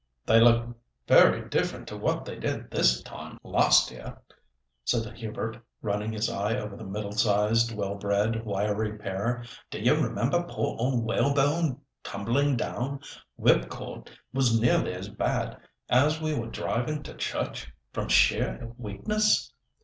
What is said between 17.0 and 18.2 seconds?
to church, from